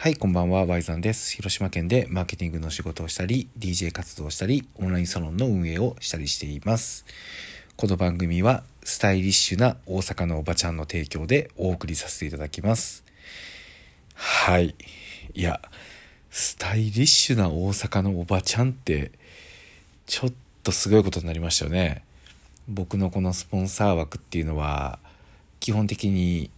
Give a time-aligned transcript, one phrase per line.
[0.00, 1.36] はい、こんばんは、Y さんです。
[1.36, 7.04] 広島県でマーケティングの仕事をしたり、DJ 活動をしたり、オンラインサロンの運営をしたりしています。
[7.76, 13.04] この番組は、スタイリッシュな大阪のおばちゃんの提供でお送りさせていただきます。
[14.14, 14.74] はい。
[15.34, 15.60] いや、
[16.30, 19.12] スタイリッシュな大阪のおばちゃんって、
[20.06, 20.32] ちょっ
[20.62, 22.04] とすごいことになりましたよね。
[22.68, 24.98] 僕のこのスポンサー枠っていうのは、
[25.60, 26.50] 基本的に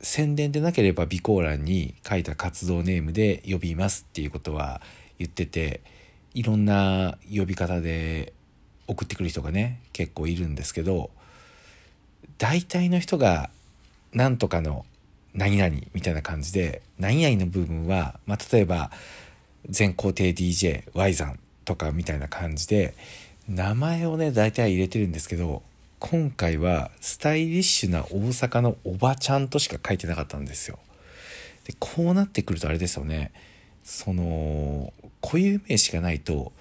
[0.00, 4.80] 宣伝でなければ備考欄に書いた活動ネームで呼びますっていうことは
[5.18, 5.80] 言ってて
[6.34, 8.32] いろんな呼び方で
[8.86, 11.10] 送ってくる人がね結構いるんですけど
[12.38, 13.50] 大体の人が
[14.12, 14.84] なんとかの
[15.34, 18.90] 何々みたいな感じで何々の部分は、まあ、例えば
[19.68, 22.94] 全工程 DJY 山とかみたいな感じで
[23.48, 25.62] 名前をね大体入れてるんですけど
[25.98, 30.78] 今回はスタイリッシュな大阪のおばちゃんとしか書いてなかったんですよ。
[31.64, 33.32] でこうなってくるとあれですよね。
[33.82, 36.52] その固有名詞がないと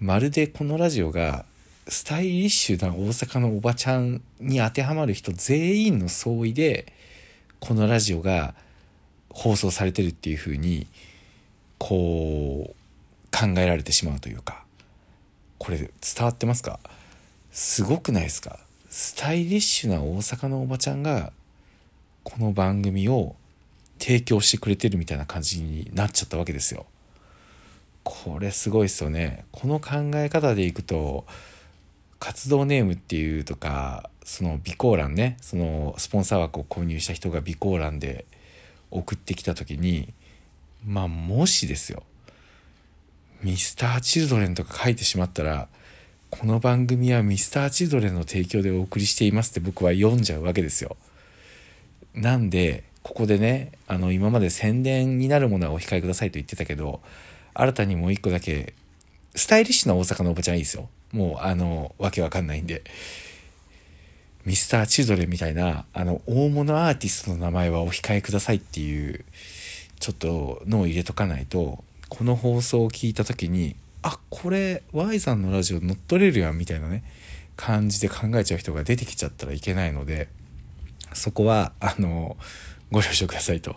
[0.00, 1.44] まるでこのラジオが
[1.86, 6.92] スタイリッシュな大阪のおばちゃんに当てはまる人全員の総意で
[7.60, 8.54] このラジオが
[9.30, 10.86] 放送されてるっていう風に
[11.76, 14.64] こう考えられてしまうというか。
[15.58, 15.90] これ伝
[16.20, 16.80] わってますか？
[17.50, 18.58] すごくないですか？
[19.00, 21.32] スタイリッシュな大阪のおばちゃんが
[22.24, 23.36] この番組を
[24.00, 26.84] 提供してくれてるみたいな感じになっちゃったわけですよ。
[28.02, 29.44] これすごいですよね。
[29.52, 31.24] この考え方でいくと
[32.18, 38.24] 活動ネームっていうとかその備考欄ねそのスポンサー枠を購入した人が備考欄で
[38.90, 40.12] 送ってきた時に
[40.84, 42.02] まあもしですよ
[43.44, 45.68] ミスターチルドレンとか書いてしまったら
[46.30, 50.96] この番組はミスターチドレの提供でお送りしていますって僕は読んじゃうわけですよ。
[52.14, 57.00] なんでここでねあの今まで宣伝になるものはお控えくださいと言ってたけど
[57.54, 58.74] 新たにもう一個だけ
[59.34, 60.88] スタイリッシュな大阪のおばちゃんいいですよ。
[61.12, 62.82] もうあのわけわかんないんで。
[64.44, 69.24] ミスターチルドレンみたいなあの大物アーティストの名前はお控えくださいっていう
[70.00, 73.76] ちょっと脳を入れとかないとこの放送を聞いた時に
[74.08, 77.04] あこれ Y さんのラジオ乗っ取れるやんみたいなね
[77.56, 80.28] 感じで考えちゃう人が出てきちゃったらいけないので
[81.12, 82.38] そこはあの
[82.90, 83.76] ご了承くださいと、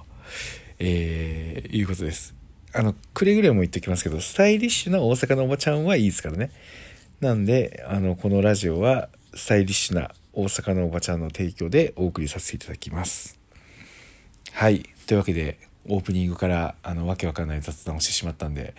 [0.80, 2.34] えーいうことです。
[2.74, 6.52] あのくれぐれも言っておきますけどスタイリッシュな大阪のおばちゃんはいいですからね。
[7.20, 13.38] なんであのこのラジオはスタイリッシュな大阪のおばちゃんの提供でお送りさせていただきます。
[14.54, 14.86] はい。
[15.08, 15.60] というわけで
[15.90, 18.74] オープニングからあのわけわかんない雑談をしてしまったんで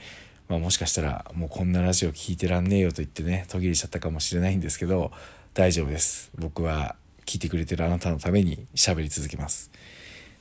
[0.49, 5.13] まあ、もしかしたらもうこんなラジオ聞いてらんねえよと言ってね途切れちゃったかもしれないんですけど
[5.55, 6.31] 大丈夫です。
[6.39, 9.71] 僕は聞いてくれてるあなたのために喋り続けます。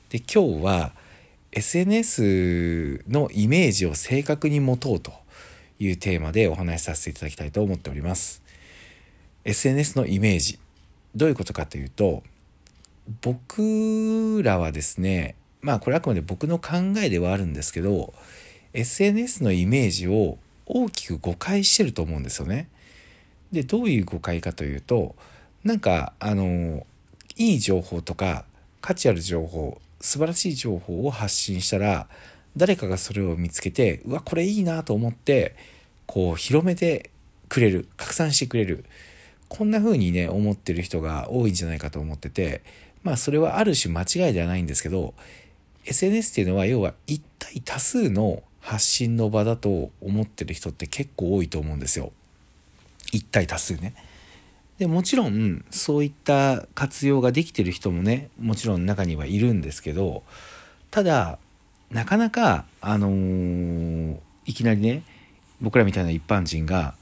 [0.09, 0.91] で今日は
[1.51, 5.11] SNS のイメージを正確に持とうと
[5.79, 8.41] いうテーマでお話しさせていただきたいと思っております。
[9.43, 10.59] SNS のイメージ
[11.15, 12.23] どういうことかというと
[13.21, 18.13] 僕らはですねまあこれあくまで僕の考えではあるんですけど
[18.73, 22.69] SNS のイメージを大きく誤解してると思うんですよね。
[23.51, 25.15] でどういう誤解かというと
[25.63, 26.85] なんかあの
[27.35, 28.45] いい情報とか
[28.79, 32.07] 価値ある情報素晴らしい情報を発信したら
[32.57, 35.55] 誰かがそれを見つけてうわこれいいなと思って
[36.05, 37.11] こう広めて
[37.49, 38.85] くれる拡散してくれる
[39.49, 42.63] こんな風にね思ってる人が多いんじゃないかと思ってて
[43.03, 45.13] まあそれはある種間違いではないんですけど
[45.85, 52.11] SNS っていうのは要は一体多数の発信の場だと思ってる人って結構多いと思うんですよ。
[53.11, 53.93] 一対多数ね。
[54.77, 60.23] でもちろんそういった活用ができてる人もねもちろん中にはいるんですけど
[60.89, 61.37] ただ
[61.91, 64.17] なかなかあのー
[64.47, 65.03] いきなりね
[65.61, 66.95] 僕らみたいな一般人が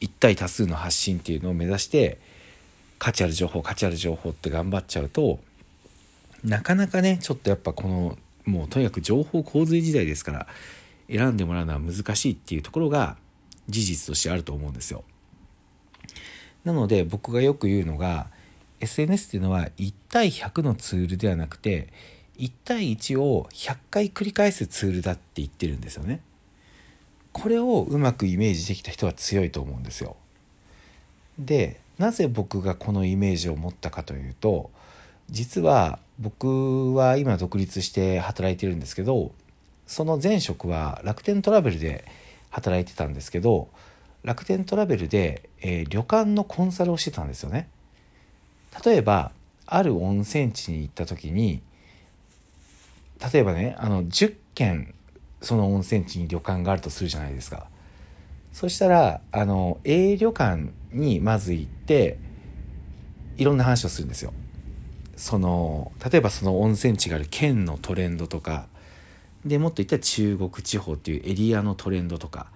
[0.00, 2.18] 一対多数の発信っていうのを目指して
[2.98, 5.38] 価値ある情報価値ある情報って頑張っちゃうと
[6.42, 10.46] なかなかねちょっとやっぱこのもうとにかく情報洪水時代ですから
[11.08, 13.16] 選んでもらうのは難しいっていうところが
[13.68, 15.04] 事実としてあると思うんですよ。
[16.64, 18.30] なので僕がよく言うのが
[18.80, 21.88] SNS っていうのは1対100のツールではなくて
[22.38, 26.20] 1対1を100回繰り返すツールだって言ってるんですよね。
[27.32, 30.16] これをうまくイメージできた人は強いと思うんですよ。
[31.38, 34.70] でなぜ僕がこのイメージを持ったかというと
[35.30, 39.32] 実は僕は今独立して働いてるんですけど
[39.86, 42.04] その前職は楽天トラベルで
[42.50, 43.68] 働いてたんですけど
[44.24, 47.68] 楽天トラベルで、えー旅館のコンサルをしてたんですよね。
[48.84, 49.32] 例えば
[49.64, 51.62] ある温泉地に行った時に
[53.32, 54.94] 例えばねあの10軒
[55.40, 57.68] その温泉地に旅館があるとするじゃないですか
[58.52, 62.18] そしたらあの A 旅館にまず行って
[63.36, 64.32] いろんな話をするんですよ
[65.18, 68.66] その例えばその温泉地がある県のトレンドとか
[69.44, 72.46] でもっと言ったら中国地方っていうエリアのトレンドとか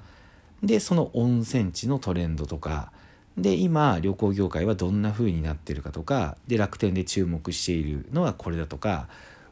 [0.62, 2.93] でその温泉地のトレンドとか
[3.37, 9.08] で今旅行業界はどんな風になってるかとかで楽天で注目しているのはこれだとか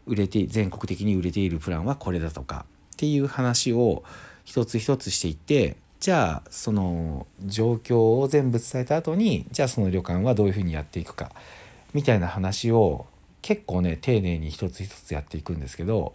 [0.06, 2.64] 売れて全国的に売れているプランはこれだとか
[2.94, 4.04] っていう話を
[4.44, 11.32] 一つ一つしていってじゃあその状況を全部伝えた後にじゃあその旅館はどういうふうにやっていくか。
[11.94, 13.06] みたいな話を
[13.42, 16.14] 結構ね丁寧に一つ一つやっていくんですけど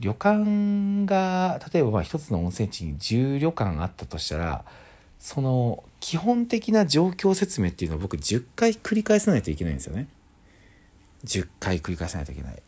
[0.00, 4.64] 旅館が例えばま一つの温泉地に10旅館あったとしたら
[5.18, 10.08] その基本的な状況説明っていうのを僕10回繰り返さないといけないんですよね。
[11.24, 12.62] 10回繰り返さないといけない。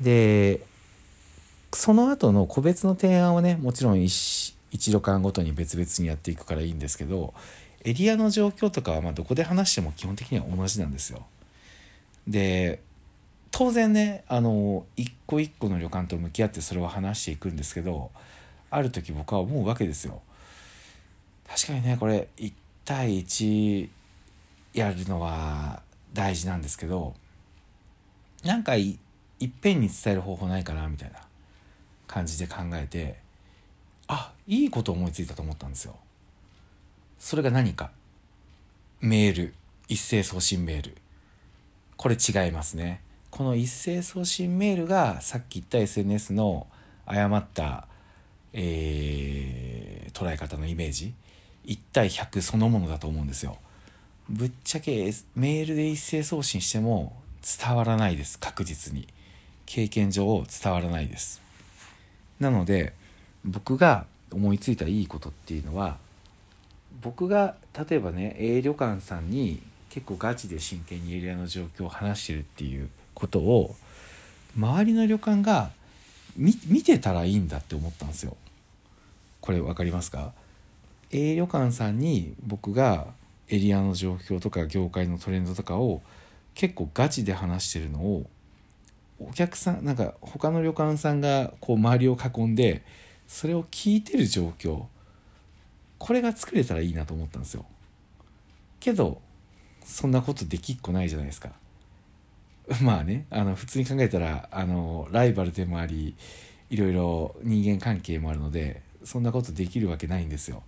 [0.00, 0.60] で
[1.72, 7.34] その後の個別の提案はねもちろん一一旅館ごとに別々にやっていくからいいんですけど
[7.84, 11.26] エリアの状況とかはまどこで話しても基本的には同じなんですよ。
[12.26, 12.82] で
[13.50, 18.10] 当然ねあの一個一個の旅館と向き合ってそれを話していくんですけど
[18.70, 20.22] ある時僕は思うわけですよ。
[21.46, 22.52] 確かにねこれ1
[22.84, 23.88] 対1
[24.72, 25.82] やるのは
[26.12, 27.14] 大事なんですけど
[28.42, 28.98] なんかい
[29.40, 31.20] いっぺんに伝える方法ないかなみたいな
[32.06, 33.18] 感じで考えて
[34.08, 35.96] あいいこと思いついたと思ったんですよ。
[37.18, 37.90] それが何か
[39.00, 39.54] メール
[39.88, 40.96] 一斉送信メール
[42.04, 43.00] これ違いますね。
[43.30, 46.66] この一斉送信メールがさっき言った SNS の
[47.06, 47.86] 誤った、
[48.52, 51.14] えー、捉え方のイメージ
[51.64, 53.56] 1対100そのものだと思うんですよ。
[54.28, 59.08] ぶっちゃけメールで一斉送信しても伝わらないです確実に
[59.64, 61.40] 経験上伝わらないです
[62.38, 62.92] なので
[63.46, 65.96] 僕が思いついたいいことっていうのは
[67.00, 67.54] 僕が
[67.88, 69.62] 例えばね A 旅館さんに
[69.94, 73.76] 結構ガチで真剣にエリアの状況を話してるっていうことを
[74.56, 75.70] 周りの旅館が
[76.36, 78.36] 見てたらいいんだって思ったんですよ。
[79.40, 80.32] これ分かりますか
[81.12, 83.06] ？A 旅館さんに僕が
[83.48, 86.02] エリアの状況とか業界のトレンドとかを
[86.56, 88.26] 結構ガチで話してるのを
[89.20, 92.82] お客さんなんか他の旅館さんがこう周りを囲んで
[93.28, 94.86] それを聞いてる状況
[95.98, 97.64] これが作れたらいいなと思ったんですよ。
[98.80, 99.22] けど
[99.84, 101.50] そんなことできっこないじゃないですか。
[102.80, 106.14] まあねあの普通に考えたらあのライバルでもあり
[106.70, 110.62] いろいろ人間関係もあるのでそんなことできるわけないんですよ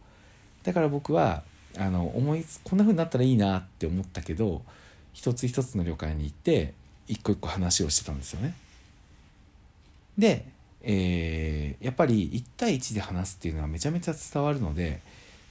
[0.62, 1.42] だから僕は
[1.78, 4.62] あの思いこんな風になったらいいなって思ったけど
[5.12, 6.74] 一つ一つの旅館に行って
[7.08, 8.54] 一個一個話をしてたんですよね
[10.18, 10.44] で、
[10.82, 15.00] えー、やっぱり1対1で話すっていうのはめちゃめちゃ伝わるので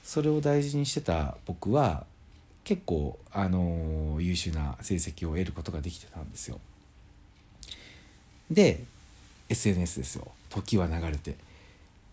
[0.04, 2.06] それを大事にしてた僕は
[2.66, 6.58] 結構、あのー、優秀な成績を得ることができてたんですよ。
[8.50, 8.80] で
[9.48, 11.36] SNS ですよ時は流れて。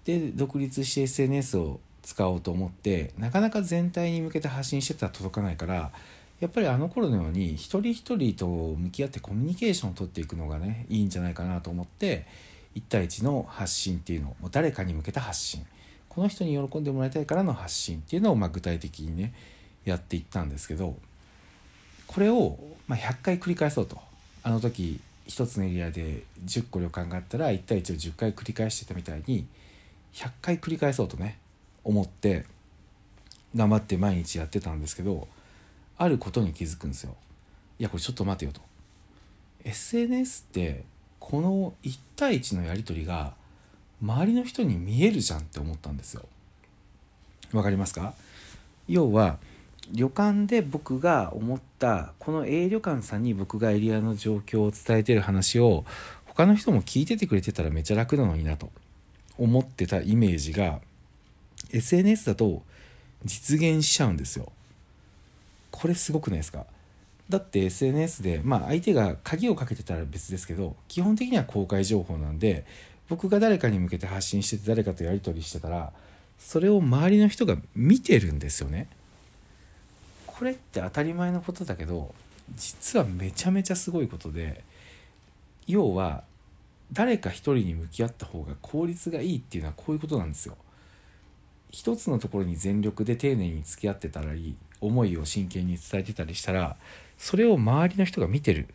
[0.06, 5.92] で独立して SNS を使おうと思ってなかなか全体に向けて発信してたら届かないから
[6.40, 12.28] やっぱりあの頃のように一人一人と向き合ってコミュニケーションを取っていくのがねいいんじゃないかなと思って
[12.76, 15.66] 1対1の発信っていうのを誰かに向けた発信
[16.10, 19.34] この人に喜んでもらいたいからの発信っていうのをま具体的にね
[19.86, 20.96] やっていったんですけど
[22.08, 24.00] これをま100回繰り返そうと
[24.44, 29.48] あの時1つのエリアで10個旅館があったら1対1を10回繰り返してたみたいに
[30.13, 31.40] 100回繰り返そうとね
[31.84, 32.46] 思って
[33.56, 35.28] 頑張って毎日やってたんですけど
[35.98, 37.16] あることに気づくんですよ。
[37.80, 38.62] いやこれちょっと待てよと。
[39.63, 40.84] SNS って
[41.20, 43.34] この1対1のやり取りが
[44.02, 46.24] 周りの人に見えるじゃんって思ったんですよ。
[47.54, 48.13] わかりますか？
[48.88, 49.38] 要は
[49.92, 55.86] 旅館で僕が思ったこの A 旅館さんに僕がエリアの状況を伝えてる話を
[56.25, 58.72] 他の人も聞いててくれてたらめちゃ楽なのになと
[59.38, 60.80] 思ってたイメージが
[61.72, 62.63] SNS だと
[63.25, 64.52] 実現しちゃうんですよ。
[65.72, 66.66] これすごくないですか？
[67.30, 72.66] だって SNS でまあ相手が鍵をかけてたら別ですけど基本的には公開情報なんで
[73.10, 75.92] 僕が誰かに向けて発信してて誰かとやり取りしてたら
[76.38, 78.88] それを周りの人が見てるんですよね。
[80.34, 82.13] これって当たり前のことだけど
[82.56, 84.63] 実はめちゃめちゃすごいことで
[85.68, 86.24] 要は
[86.92, 90.58] 誰か一人に向き合った方が効率がいいっていうのはこういうことなんですよ。
[91.70, 96.75] 一つのところに全力で丁寧に付き合ってたり思いを真剣に伝えてたりしたら
[97.18, 98.68] それを周りの人が見てるっ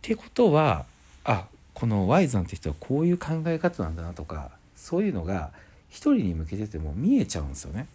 [0.00, 0.86] てことは
[1.24, 5.50] あこの Y さんって人はこういう考え方なんだなとかそういうのが
[5.90, 7.86] 一人に向けてても見えちゃうんですよね。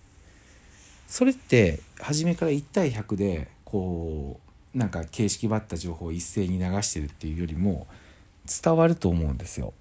[1.12, 4.40] それって初めから1対100でこ
[4.74, 7.86] うなんか形式ばった情報を一斉に流してるっていうよりも
[8.46, 9.74] 伝わると思うんですよ。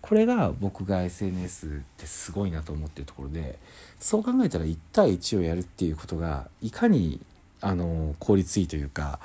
[0.00, 3.58] これが僕が SNS ってすごいなと思ってるところで
[3.98, 7.20] そう考えたら1対1をやるっていうことがいかに
[7.60, 9.18] あの効率いいというか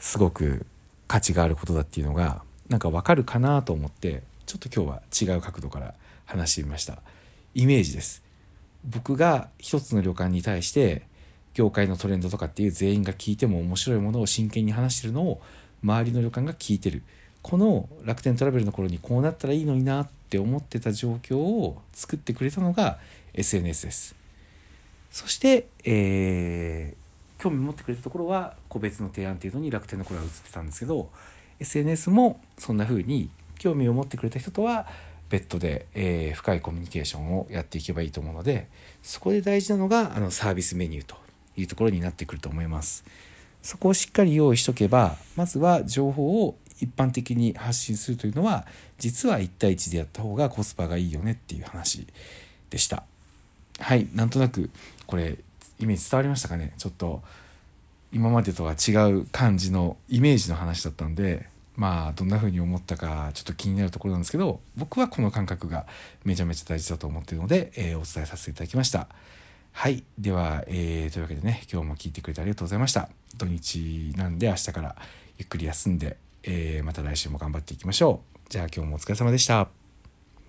[0.00, 0.66] すごく
[1.06, 5.94] 価値があることだっていうのがなんかわかるかなと思ってちょっと今日は違う角度から
[6.26, 6.98] 話してみました
[7.54, 8.28] イメージです
[8.84, 11.02] 僕が一つの旅館に対して
[11.54, 15.40] 業界のトレンドとかっていう全員が聞いても面白いものを真剣に話してるのを
[15.82, 17.02] 周りの旅館が聞いてる。
[17.42, 22.98] この楽天トラベルの頃にこうなったらいいのになって思ってた状況を作ってくれたのが
[23.32, 24.14] SNS です。
[25.10, 31.10] そして、えー、興味持ってくれたところは個別の提案っていうのに楽天の頃は映ってたんですけど
[31.58, 34.86] SNS もそんな風に興味を持ってくれた人とは
[35.30, 38.68] 別途で、えー、深いコミュニケーションをやっていけばいいと思うので
[39.02, 41.16] そこで大事なのがあのサービスメニューと
[41.56, 43.04] いうところになってくると思います。
[43.62, 48.66] そこをしっかり用意しとけばまずは情報を一般的に発信するというのは
[48.98, 52.06] 実は1対1でやった方がコスパがいいよねっていう話
[52.70, 53.04] でした。
[53.78, 54.70] はいなんとなく
[55.06, 55.38] これ
[55.78, 56.72] イメージ伝わりましたかね？
[56.78, 57.22] ちょっと
[58.12, 65.86] 今までとは違う感じのイメージの話だったんでまあどんな風に思ったかちょっと気になるところなんですけど僕はこの感覚が
[66.24, 69.08] めちゃめちゃ大事だと思っているので、えー、お伝えさせていただきました。
[69.72, 70.02] はい。
[70.18, 73.08] では、えー、というわけでね今日も聞いてくれてありがとうございました。
[73.36, 74.96] 土日なんで明日から
[75.38, 78.38] ゆっくり休んで、えー、また来週も頑張っていきましょう。
[78.48, 79.79] じゃあ今日もお疲れ様でした。